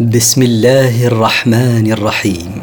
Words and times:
بسم 0.00 0.42
الله 0.42 1.06
الرحمن 1.06 1.92
الرحيم. 1.92 2.62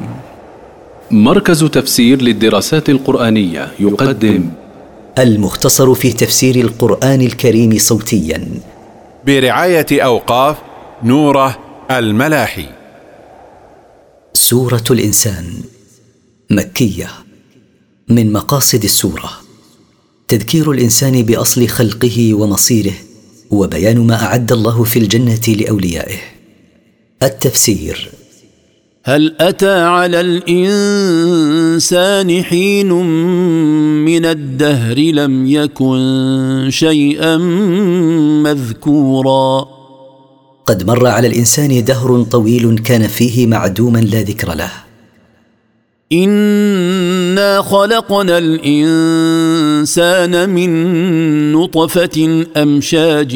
مركز 1.12 1.64
تفسير 1.64 2.22
للدراسات 2.22 2.90
القرآنية 2.90 3.72
يقدم. 3.80 4.50
المختصر 5.20 5.94
في 5.94 6.14
تفسير 6.14 6.56
القرآن 6.56 7.22
الكريم 7.22 7.78
صوتيا. 7.78 8.48
برعاية 9.26 9.86
أوقاف 9.92 10.58
نوره 11.04 11.58
الملاحي. 11.92 12.66
سورة 14.34 14.84
الإنسان. 14.92 15.46
مكية. 16.50 17.08
من 18.08 18.34
مقاصد 18.34 18.84
السورة. 18.84 19.32
تذكير 20.28 20.72
الإنسان 20.72 21.24
بأصل 21.24 21.68
خلقه 21.68 22.34
ومصيره 22.34 22.94
وبيان 23.52 24.08
ما 24.08 24.24
أعد 24.24 24.52
الله 24.52 24.84
في 24.84 25.00
الجنة 25.00 25.48
لأوليائه. 25.48 26.41
التفسير. 27.24 28.10
هل 29.04 29.36
أتى 29.40 29.82
على 29.82 30.22
الإنسان 30.22 30.84
حين 32.44 32.90
من 34.06 34.26
الدهر 34.26 34.98
لم 34.98 35.48
يكن 35.48 36.68
شيئا 36.70 37.38
مذكورا؟ 38.44 39.68
قد 40.66 40.88
مر 40.88 41.08
على 41.08 41.28
الإنسان 41.28 41.84
دهر 41.84 42.24
طويل 42.24 42.78
كان 42.78 43.08
فيه 43.08 43.48
معدوما 43.48 44.00
لا 44.00 44.22
ذكر 44.22 44.54
له. 44.54 44.72
إنا 46.12 47.62
خلقنا 47.62 48.38
الإنسان 48.38 49.41
من 50.50 51.52
نطفة 51.52 52.46
أمشاج 52.58 53.36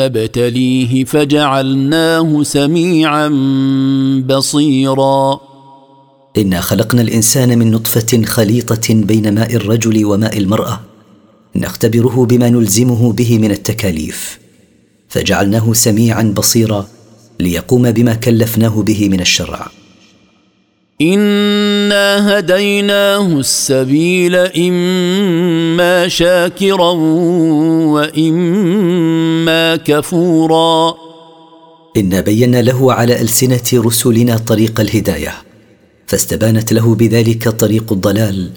نبتليه 0.00 1.04
فجعلناه 1.04 2.42
سميعا 2.42 3.28
بصيرا. 4.28 5.40
إنا 6.38 6.60
خلقنا 6.60 7.02
الإنسان 7.02 7.58
من 7.58 7.70
نطفة 7.70 8.22
خليطه 8.24 8.94
بين 8.94 9.34
ماء 9.34 9.54
الرجل 9.54 10.04
وماء 10.04 10.38
المرأة 10.38 10.80
نختبره 11.56 12.26
بما 12.26 12.48
نلزمه 12.48 13.12
به 13.12 13.38
من 13.38 13.50
التكاليف 13.50 14.38
فجعلناه 15.08 15.72
سميعا 15.72 16.22
بصيرا 16.22 16.86
ليقوم 17.40 17.90
بما 17.90 18.14
كلفناه 18.14 18.82
به 18.82 19.08
من 19.08 19.20
الشرع. 19.20 19.79
انا 21.00 22.38
هديناه 22.38 23.26
السبيل 23.38 24.36
اما 24.36 26.08
شاكرا 26.08 26.90
واما 27.94 29.76
كفورا. 29.76 30.94
انا 31.96 32.20
بينا 32.20 32.62
له 32.62 32.92
على 32.92 33.20
السنة 33.22 33.60
رسلنا 33.74 34.36
طريق 34.36 34.80
الهدايه 34.80 35.34
فاستبانت 36.06 36.72
له 36.72 36.94
بذلك 36.94 37.48
طريق 37.48 37.92
الضلال 37.92 38.50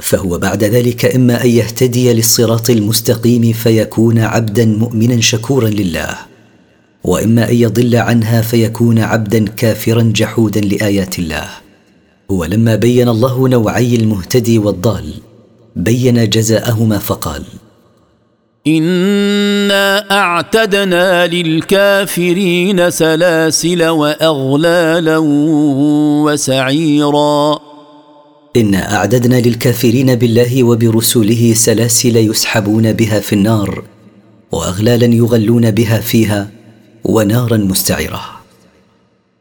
فهو 0.00 0.38
بعد 0.38 0.64
ذلك 0.64 1.04
اما 1.04 1.44
ان 1.44 1.48
يهتدي 1.50 2.12
للصراط 2.12 2.70
المستقيم 2.70 3.52
فيكون 3.52 4.18
عبدا 4.18 4.64
مؤمنا 4.64 5.20
شكورا 5.20 5.68
لله 5.68 6.18
واما 7.04 7.50
ان 7.50 7.54
يضل 7.54 7.96
عنها 7.96 8.42
فيكون 8.42 8.98
عبدا 8.98 9.44
كافرا 9.44 10.12
جحودا 10.14 10.60
لايات 10.60 11.18
الله. 11.18 11.67
ولما 12.28 12.76
بين 12.76 13.08
الله 13.08 13.48
نوعي 13.48 13.94
المهتدي 13.94 14.58
والضال 14.58 15.14
بين 15.76 16.30
جزاءهما 16.30 16.98
فقال 16.98 17.42
انا 18.66 20.10
اعتدنا 20.10 21.26
للكافرين 21.26 22.90
سلاسل 22.90 23.84
واغلالا 23.88 25.18
وسعيرا. 26.24 27.58
انا 28.56 28.94
اعددنا 28.96 29.40
للكافرين 29.40 30.14
بالله 30.14 30.64
وبرسله 30.64 31.52
سلاسل 31.54 32.16
يسحبون 32.16 32.92
بها 32.92 33.20
في 33.20 33.32
النار 33.32 33.84
واغلالا 34.52 35.14
يغلون 35.14 35.70
بها 35.70 36.00
فيها 36.00 36.50
ونارا 37.04 37.56
مستعره. 37.56 38.37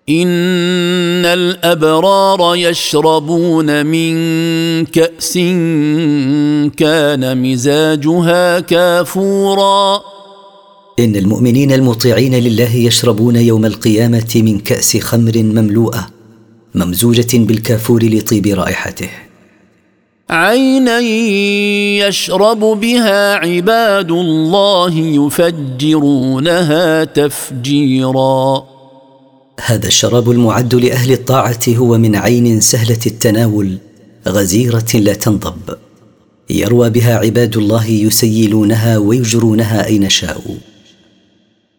إن 0.10 1.26
الأبرار 1.26 2.56
يشربون 2.56 3.86
من 3.86 4.16
كأس 4.86 5.34
كان 6.78 7.42
مزاجها 7.42 8.60
كافورا. 8.60 10.02
إن 11.00 11.16
المؤمنين 11.16 11.72
المطيعين 11.72 12.36
لله 12.36 12.76
يشربون 12.76 13.36
يوم 13.36 13.66
القيامة 13.66 14.32
من 14.36 14.60
كأس 14.60 14.98
خمر 14.98 15.38
مملوءة 15.38 16.08
ممزوجة 16.76 17.38
بالكافور 17.38 18.04
لطيب 18.04 18.48
رائحته. 18.48 19.10
عينا 20.30 21.00
يشرب 22.08 22.60
بها 22.60 23.36
عباد 23.36 24.12
الله 24.12 25.00
يفجرونها 25.00 27.04
تفجيرا. 27.04 28.77
هذا 29.66 29.88
الشراب 29.88 30.32
المعد 30.32 30.76
لأهل 30.76 31.12
الطاعة 31.12 31.60
هو 31.70 31.98
من 31.98 32.16
عين 32.16 32.62
سهلة 32.62 33.00
التناول 33.08 33.78
غزيرة 34.28 34.86
لا 34.94 35.14
تنضب. 35.14 35.78
يروى 36.50 36.90
بها 36.90 37.18
عباد 37.18 37.58
الله 37.58 37.86
يسيلونها 37.88 38.98
ويجرونها 38.98 39.86
أين 39.86 40.10
شاءوا. 40.10 40.56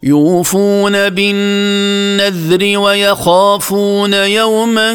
يوفون 0.03 1.11
بالنذر 1.11 2.79
ويخافون 2.79 4.15
يوما 4.15 4.93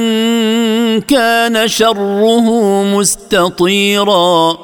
كان 1.00 1.68
شره 1.68 2.84
مستطيرا. 2.84 4.58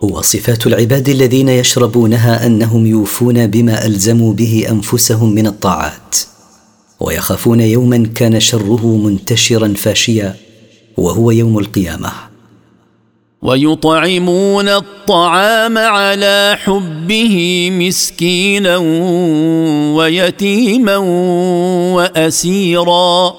وصفات 0.00 0.66
العباد 0.66 1.08
الذين 1.08 1.48
يشربونها 1.48 2.46
أنهم 2.46 2.86
يوفون 2.86 3.46
بما 3.46 3.86
ألزموا 3.86 4.32
به 4.32 4.66
أنفسهم 4.70 5.34
من 5.34 5.46
الطاعات. 5.46 6.29
ويخافون 7.00 7.60
يوما 7.60 8.06
كان 8.14 8.40
شره 8.40 8.86
منتشرا 8.96 9.74
فاشيا 9.76 10.34
وهو 10.96 11.30
يوم 11.30 11.58
القيامة. 11.58 12.12
ويطعمون 13.42 14.68
الطعام 14.68 15.78
على 15.78 16.56
حبه 16.64 17.68
مسكينا 17.72 18.76
ويتيما 19.96 20.96
وأسيرا. 21.96 23.34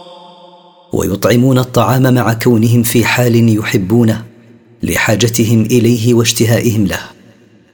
ويطعمون 0.94 1.60
الطعام 1.60 2.14
مع 2.14 2.34
كونهم 2.34 2.84
في 2.84 3.06
حال 3.06 3.58
يحبونه 3.58 4.26
لحاجتهم 4.84 5.62
إليه 5.62 6.14
واشتهائهم 6.14 6.86
له. 6.86 7.00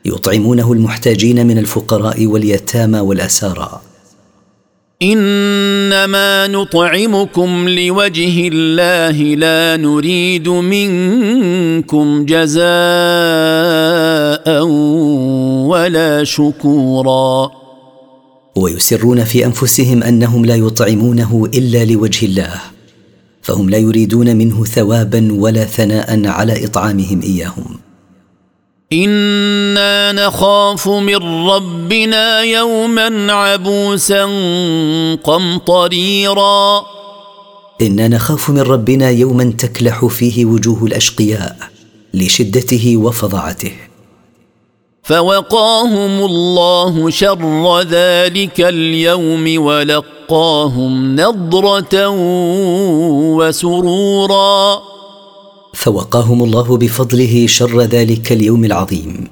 يطعمونه 0.06 0.74
المحتاجين 0.74 1.48
من 1.48 1.58
الفقراء 1.58 2.26
واليتامى 2.26 3.00
والأسارى. 3.00 3.82
إنما 5.02 6.48
نطعمكم 6.48 7.70
لوجه 7.70 8.48
الله 8.54 9.36
لا 9.36 9.78
نريد 9.78 10.50
منكم 10.50 12.26
جزاء 12.26 12.58
ولا 15.70 16.24
شكورا. 16.24 17.52
ويسرون 18.56 19.24
في 19.24 19.46
أنفسهم 19.46 20.04
أنهم 20.04 20.46
لا 20.46 20.56
يطعمونه 20.56 21.50
إلا 21.54 21.86
لوجه 21.86 22.26
الله 22.26 22.54
فهم 23.42 23.70
لا 23.70 23.78
يريدون 23.78 24.36
منه 24.36 24.66
ثوابا 24.66 25.28
ولا 25.32 25.64
ثناء 25.66 26.28
على 26.28 26.66
إطعامهم 26.66 27.22
إياهم. 27.22 27.87
أنا 28.94 30.12
نخاف 30.12 30.88
من 30.88 31.50
ربنا 31.50 32.42
يوما 32.42 33.34
عبوسا 33.34 34.24
قمطريرا. 35.24 36.86
أنا 37.82 38.08
نخاف 38.08 38.50
من 38.50 38.60
ربنا 38.60 39.10
يوما 39.10 39.54
تكلح 39.58 40.06
فيه 40.06 40.46
وجوه 40.46 40.84
الاشقياء 40.84 41.58
لشدته 42.14 42.98
وفظعته. 42.98 43.72
فوقاهم 45.04 46.26
الله 46.26 47.10
شر 47.10 47.82
ذلك 47.82 48.62
اليوم 48.62 49.62
ولقاهم 49.62 51.16
نضره 51.16 52.08
وسرورا. 53.38 54.82
فوقاهم 55.78 56.44
الله 56.44 56.78
بفضله 56.78 57.46
شر 57.48 57.82
ذلك 57.82 58.32
اليوم 58.32 58.66
العظيم 58.66 59.28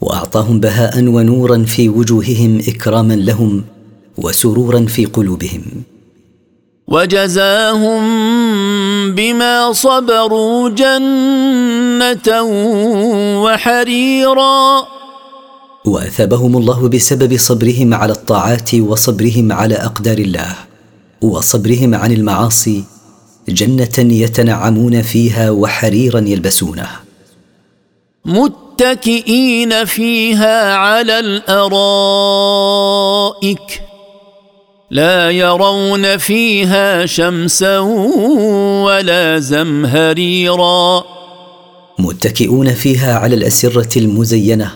وأعطاهم 0.00 0.60
بهاء 0.60 1.04
ونورا 1.04 1.64
في 1.64 1.88
وجوههم 1.88 2.58
إكراما 2.68 3.14
لهم 3.14 3.64
وسرورا 4.18 4.84
في 4.84 5.04
قلوبهم. 5.04 5.62
وجزاهم 6.88 8.02
بما 9.14 9.72
صبروا 9.72 10.68
جنة 10.68 12.42
وحريرا. 13.44 14.86
وأثابهم 15.84 16.56
الله 16.56 16.88
بسبب 16.88 17.36
صبرهم 17.36 17.94
على 17.94 18.12
الطاعات 18.12 18.74
وصبرهم 18.74 19.52
على 19.52 19.74
أقدار 19.74 20.18
الله 20.18 20.54
وصبرهم 21.22 21.94
عن 21.94 22.12
المعاصي 22.12 22.97
جنة 23.50 23.98
يتنعمون 23.98 25.02
فيها 25.02 25.50
وحريرا 25.50 26.20
يلبسونه. 26.20 26.88
متكئين 28.24 29.84
فيها 29.84 30.74
على 30.74 31.18
الأرائك 31.18 31.88
لا 34.90 35.30
يرون 35.30 36.16
فيها 36.16 37.06
شمسا 37.06 37.78
ولا 38.84 39.38
زمهريرا. 39.38 41.04
متكئون 41.98 42.74
فيها 42.74 43.14
على 43.14 43.34
الأسرة 43.34 43.98
المزينة 43.98 44.70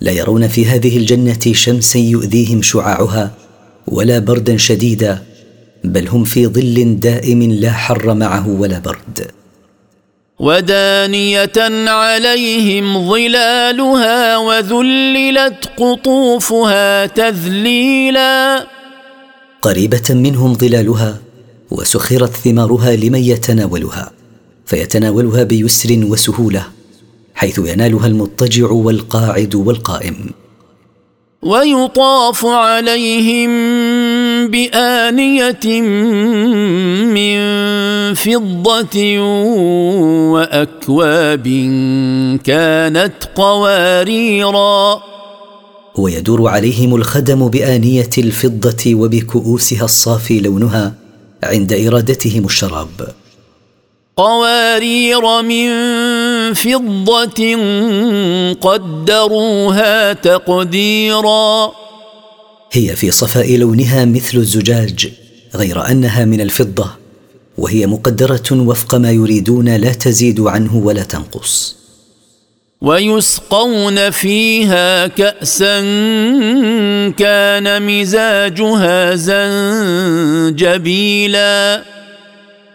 لا 0.00 0.12
يرون 0.12 0.48
في 0.48 0.66
هذه 0.66 0.96
الجنة 0.96 1.52
شمسا 1.52 1.98
يؤذيهم 1.98 2.62
شعاعها 2.62 3.30
ولا 3.86 4.18
بردا 4.18 4.56
شديدا 4.56 5.22
بل 5.84 6.08
هم 6.08 6.24
في 6.24 6.46
ظل 6.46 7.00
دائم 7.00 7.42
لا 7.42 7.72
حر 7.72 8.14
معه 8.14 8.48
ولا 8.48 8.78
برد. 8.78 9.30
ودانية 10.38 11.58
عليهم 11.88 13.08
ظلالها 13.10 14.36
وذللت 14.36 15.70
قطوفها 15.76 17.06
تذليلا. 17.06 18.66
قريبة 19.62 20.04
منهم 20.10 20.54
ظلالها 20.54 21.18
وسخرت 21.70 22.36
ثمارها 22.36 22.96
لمن 22.96 23.24
يتناولها 23.24 24.10
فيتناولها 24.66 25.42
بيسر 25.42 26.00
وسهولة 26.04 26.62
حيث 27.34 27.60
ينالها 27.64 28.06
المضطجع 28.06 28.70
والقاعد 28.70 29.54
والقائم. 29.54 30.30
ويطاف 31.42 32.46
عليهم 32.46 33.50
بآنية 34.50 35.82
من 37.04 37.38
فضة 38.14 39.18
وأكواب 40.32 41.46
كانت 42.44 43.12
قواريرا. 43.34 45.02
ويدور 45.98 46.48
عليهم 46.48 46.94
الخدم 46.94 47.48
بآنية 47.48 48.10
الفضة 48.18 48.94
وبكؤوسها 48.94 49.84
الصافي 49.84 50.40
لونها 50.40 50.94
عند 51.44 51.72
إرادتهم 51.72 52.44
الشراب. 52.44 53.08
قوارير 54.16 55.42
من 55.42 55.68
فضة 56.54 57.56
قدروها 58.60 60.12
تقديرا. 60.12 61.72
هي 62.72 62.96
في 62.96 63.10
صفاء 63.10 63.56
لونها 63.56 64.04
مثل 64.04 64.38
الزجاج 64.38 65.12
غير 65.54 65.90
أنها 65.90 66.24
من 66.24 66.40
الفضة 66.40 66.90
وهي 67.58 67.86
مقدرة 67.86 68.42
وفق 68.52 68.94
ما 68.94 69.10
يريدون 69.10 69.76
لا 69.76 69.92
تزيد 69.92 70.40
عنه 70.40 70.76
ولا 70.76 71.02
تنقص. 71.02 71.76
ويسقون 72.80 74.10
فيها 74.10 75.06
كأسا 75.06 75.80
كان 77.10 77.82
مزاجها 77.82 79.14
زنجبيلا. 80.54 81.84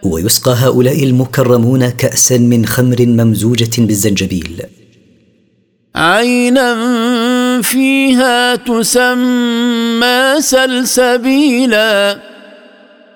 ويسقى 0.02 0.52
هؤلاء 0.52 1.04
المكرمون 1.04 1.88
كأسا 1.88 2.38
من 2.38 2.66
خمر 2.66 3.06
ممزوجة 3.06 3.70
بالزنجبيل. 3.78 4.62
عينا 5.96 6.74
فيها 7.62 8.56
تسمى 8.56 10.34
سلسبيلا. 10.40 12.20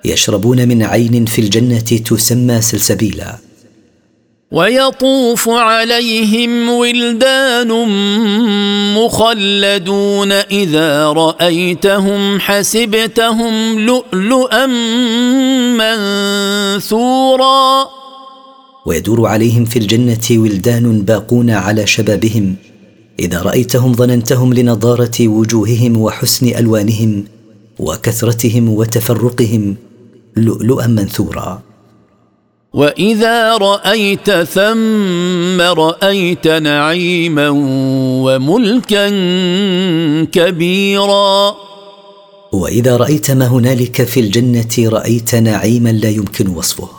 يشربون 0.05 0.67
من 0.67 0.83
عين 0.83 1.25
في 1.25 1.41
الجنة 1.41 1.79
تسمى 1.79 2.61
سلسبيلا. 2.61 3.35
ويطوف 4.51 5.49
عليهم 5.49 6.69
ولدان 6.69 7.67
مخلدون 8.97 10.31
إذا 10.31 11.05
رأيتهم 11.05 12.39
حسبتهم 12.39 13.79
لؤلؤا 13.79 14.65
منثورا. 16.77 17.87
ويدور 18.85 19.27
عليهم 19.27 19.65
في 19.65 19.79
الجنة 19.79 20.27
ولدان 20.31 21.01
باقون 21.01 21.49
على 21.49 21.87
شبابهم 21.87 22.55
إذا 23.19 23.41
رأيتهم 23.41 23.93
ظننتهم 23.93 24.53
لنضاره 24.53 25.27
وجوههم 25.27 25.97
وحسن 25.97 26.47
ألوانهم 26.47 27.25
وكثرتهم 27.79 28.69
وتفرقهم 28.69 29.75
لؤلؤا 30.37 30.87
منثورا. 30.87 31.61
وإذا 32.73 33.57
رأيت 33.57 34.31
ثم 34.31 35.61
رأيت 35.61 36.47
نعيما 36.47 37.49
وملكا 38.25 39.09
كبيرا. 40.23 41.55
وإذا 42.51 42.97
رأيت 42.97 43.31
ما 43.31 43.47
هنالك 43.47 44.03
في 44.03 44.19
الجنة 44.19 44.89
رأيت 44.89 45.35
نعيما 45.35 45.89
لا 45.89 46.09
يمكن 46.09 46.47
وصفه 46.47 46.89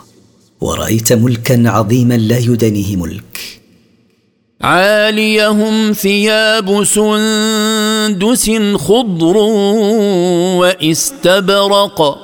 ورأيت 0.61 1.13
ملكا 1.13 1.69
عظيما 1.69 2.17
لا 2.17 2.37
يدانيه 2.37 2.95
ملك. 2.95 3.60
عاليهم 4.63 5.91
ثياب 5.91 6.83
سندس 6.83 8.51
خضر 8.75 9.37
واستبرق 10.57 12.17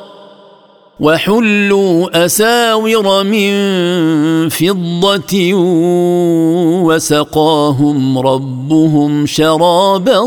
وحلوا 1.00 2.26
أساور 2.26 3.24
من 3.24 3.50
فضة 4.50 5.54
وسقاهم 6.84 8.18
ربهم 8.18 9.26
شرابا 9.26 10.20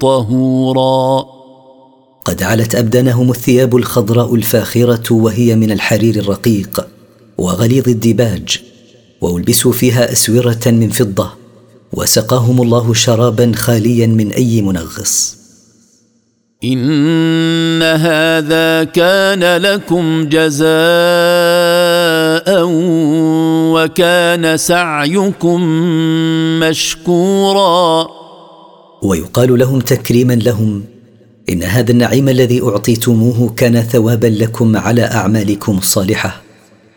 طهورا. 0.00 1.24
قد 2.24 2.42
علت 2.42 2.74
ابدانهم 2.74 3.30
الثياب 3.30 3.76
الخضراء 3.76 4.34
الفاخرة 4.34 5.12
وهي 5.12 5.56
من 5.56 5.72
الحرير 5.72 6.14
الرقيق 6.16 6.86
وغليظ 7.38 7.88
الديباج. 7.88 8.71
وألبسوا 9.22 9.72
فيها 9.72 10.12
أسورة 10.12 10.60
من 10.66 10.88
فضة 10.88 11.32
وسقاهم 11.92 12.62
الله 12.62 12.94
شرابا 12.94 13.52
خاليا 13.54 14.06
من 14.06 14.32
أي 14.32 14.62
منغص. 14.62 15.36
إن 16.64 17.82
هذا 17.82 18.84
كان 18.84 19.56
لكم 19.62 20.28
جزاء 20.28 20.64
وكان 23.74 24.56
سعيكم 24.56 25.62
مشكورا. 26.60 28.08
ويقال 29.02 29.58
لهم 29.58 29.80
تكريما 29.80 30.32
لهم 30.32 30.84
إن 31.48 31.62
هذا 31.62 31.90
النعيم 31.90 32.28
الذي 32.28 32.62
أعطيتموه 32.62 33.52
كان 33.56 33.80
ثوابا 33.82 34.26
لكم 34.26 34.76
على 34.76 35.02
أعمالكم 35.02 35.78
الصالحة. 35.78 36.42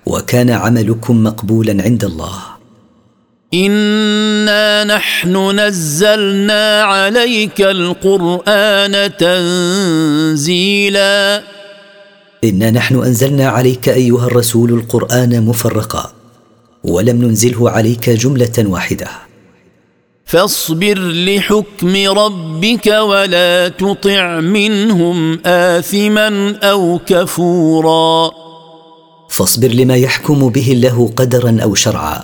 وكان 0.06 0.50
عملكم 0.50 1.24
مقبولا 1.24 1.84
عند 1.84 2.04
الله. 2.04 2.40
إنا 3.54 4.84
نحن 4.84 5.60
نزلنا 5.60 6.84
عليك 6.84 7.62
القرآن 7.62 9.12
تنزيلا. 9.18 11.44
إنا 12.44 12.72
نحن 12.72 12.96
أنزلنا 12.96 13.48
عليك 13.48 13.90
أيها 13.90 14.28
الرسول 14.28 14.74
القرآن 14.74 15.46
مفرقا 15.46 16.14
ولم 16.84 17.22
ننزله 17.22 17.70
عليك 17.70 18.10
جملة 18.10 18.54
واحدة. 18.58 19.08
فاصبر 20.26 21.00
لحكم 21.00 21.96
ربك 21.96 22.88
ولا 22.88 23.68
تطع 23.68 24.40
منهم 24.40 25.40
اثما 25.46 26.56
أو 26.64 27.00
كفورا. 27.06 28.45
فاصبر 29.36 29.68
لما 29.68 29.96
يحكم 29.96 30.50
به 30.50 30.72
الله 30.72 31.12
قدرا 31.16 31.58
أو 31.64 31.76
شرعا. 31.76 32.24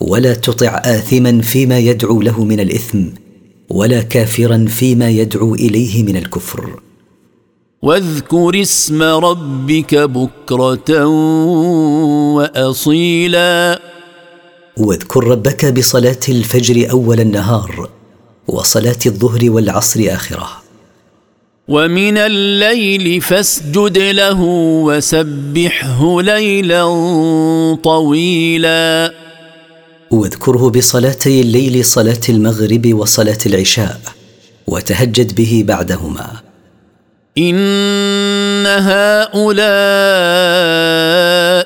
ولا 0.00 0.34
تطع 0.34 0.82
آثما 0.84 1.42
فيما 1.42 1.78
يدعو 1.78 2.22
له 2.22 2.44
من 2.44 2.60
الإثم 2.60 3.02
ولا 3.70 4.02
كافرا 4.02 4.66
فيما 4.68 5.10
يدعو 5.10 5.54
إليه 5.54 6.02
من 6.02 6.16
الكفر. 6.16 6.80
واذكر 7.82 8.62
اسم 8.62 9.02
ربك 9.02 9.94
بكرة 9.94 11.06
وأصيلا. 12.36 13.80
واذكر 14.76 15.24
ربك 15.24 15.64
بصلاة 15.78 16.20
الفجر 16.28 16.90
أول 16.90 17.20
النهار 17.20 17.90
وصلاة 18.48 18.98
الظهر 19.06 19.50
والعصر 19.50 20.00
آخرة. 20.08 20.57
ومن 21.68 22.18
الليل 22.18 23.20
فاسجد 23.20 23.98
له 23.98 24.40
وسبحه 24.84 26.22
ليلا 26.22 26.84
طويلا. 27.84 29.12
واذكره 30.10 30.70
بصلاتي 30.70 31.40
الليل 31.40 31.84
صلاة 31.84 32.20
المغرب 32.28 32.94
وصلاة 32.94 33.38
العشاء 33.46 34.00
وتهجد 34.66 35.34
به 35.34 35.64
بعدهما. 35.68 36.26
إن 37.38 38.66
هؤلاء 38.66 39.68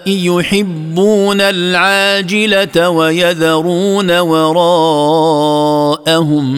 يحبون 0.06 1.40
العاجلة 1.40 2.88
ويذرون 2.88 4.18
وراءهم 4.18 4.66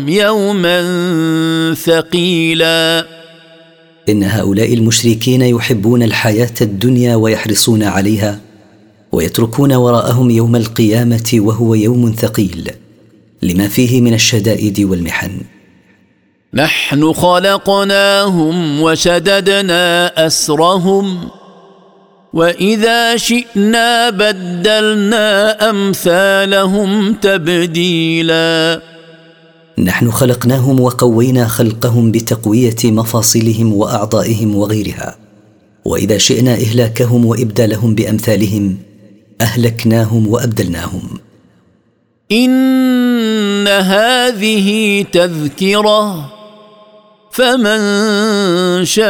يوما 0.08 0.84
ثقيلا. 1.74 3.13
إن 4.08 4.22
هؤلاء 4.22 4.74
المشركين 4.74 5.42
يحبون 5.42 6.02
الحياة 6.02 6.54
الدنيا 6.60 7.16
ويحرصون 7.16 7.82
عليها 7.82 8.40
ويتركون 9.12 9.72
وراءهم 9.72 10.30
يوم 10.30 10.56
القيامة 10.56 11.30
وهو 11.34 11.74
يوم 11.74 12.14
ثقيل 12.18 12.70
لما 13.42 13.68
فيه 13.68 14.00
من 14.00 14.14
الشدائد 14.14 14.80
والمحن. 14.80 15.40
نحن 16.54 17.12
خلقناهم 17.12 18.82
وشددنا 18.82 20.12
أسرهم 20.26 21.28
وإذا 22.32 23.16
شئنا 23.16 24.10
بدلنا 24.10 25.70
أمثالهم 25.70 27.12
تبديلا. 27.12 28.93
نحن 29.78 30.10
خلقناهم 30.10 30.80
وقوينا 30.80 31.48
خلقهم 31.48 32.12
بتقوية 32.12 32.76
مفاصلهم 32.84 33.74
وأعضائهم 33.74 34.56
وغيرها. 34.56 35.16
وإذا 35.84 36.18
شئنا 36.18 36.54
إهلاكهم 36.54 37.26
وإبدالهم 37.26 37.94
بأمثالهم 37.94 38.76
أهلكناهم 39.40 40.28
وأبدلناهم. 40.28 41.18
إن 42.32 43.68
هذه 43.68 45.02
تذكرة 45.12 46.32
فمن 47.32 47.80
شاء 48.84 49.04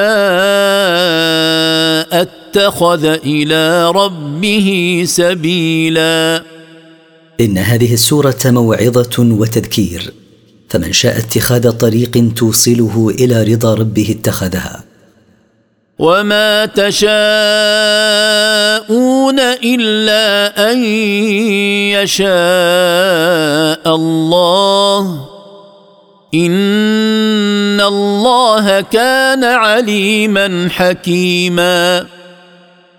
اتخذ 2.23 3.05
إلى 3.05 3.91
ربه 3.91 5.03
سبيلا. 5.07 6.43
إن 7.41 7.59
هذه 7.59 7.95
السورة 7.95 8.39
موعظة 8.45 9.19
وتذكير. 9.19 10.24
فمن 10.75 10.93
شاء 10.93 11.19
اتخاذ 11.19 11.71
طريق 11.71 12.35
توصله 12.37 13.15
إلى 13.21 13.43
رضا 13.43 13.75
ربه 13.75 14.17
اتخذها. 14.21 14.85
وما 15.99 16.67
تشاءون 16.67 17.11
الا 19.41 20.73
ان 20.73 20.85
يشاء 21.95 22.27
الله 23.95 25.27
ان 26.35 27.81
الله 27.81 28.81
كان 28.81 29.45
عليما 29.45 30.69
حكيما. 30.71 32.07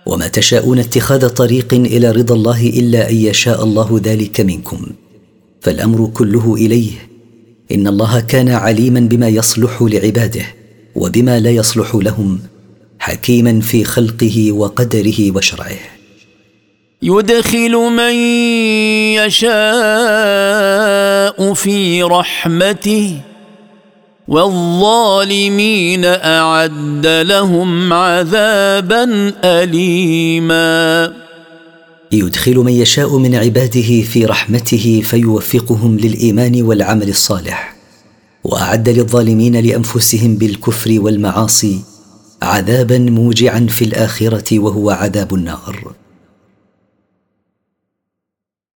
وما 0.06 0.28
تشاءون 0.28 0.78
اتخاذ 0.78 1.28
طريق 1.28 1.74
إلى 1.74 2.10
رضا 2.10 2.34
الله 2.34 2.66
الا 2.66 3.10
ان 3.10 3.16
يشاء 3.16 3.64
الله 3.64 4.00
ذلك 4.04 4.40
منكم. 4.40 4.86
فالامر 5.60 6.10
كله 6.14 6.54
اليه. 6.54 7.05
إن 7.72 7.86
الله 7.86 8.20
كان 8.20 8.48
عليما 8.48 9.00
بما 9.00 9.28
يصلح 9.28 9.82
لعباده 9.82 10.44
وبما 10.94 11.40
لا 11.40 11.50
يصلح 11.50 11.94
لهم 11.94 12.38
حكيما 12.98 13.60
في 13.60 13.84
خلقه 13.84 14.52
وقدره 14.52 15.36
وشرعه. 15.36 15.78
يدخل 17.02 17.72
من 17.72 18.14
يشاء 19.14 19.54
في 21.54 22.02
رحمته 22.02 23.20
والظالمين 24.28 26.04
أعد 26.04 27.06
لهم 27.06 27.92
عذابا 27.92 29.32
أليما. 29.44 31.25
يدخل 32.12 32.56
من 32.56 32.72
يشاء 32.72 33.18
من 33.18 33.34
عباده 33.34 34.02
في 34.02 34.24
رحمته 34.24 35.02
فيوفقهم 35.04 35.96
للإيمان 35.96 36.62
والعمل 36.62 37.08
الصالح. 37.08 37.76
وأعد 38.44 38.88
للظالمين 38.88 39.56
لأنفسهم 39.56 40.36
بالكفر 40.36 40.96
والمعاصي 41.00 41.80
عذابا 42.42 42.98
موجعا 42.98 43.66
في 43.70 43.84
الآخرة 43.84 44.58
وهو 44.58 44.90
عذاب 44.90 45.34
النار. 45.34 45.94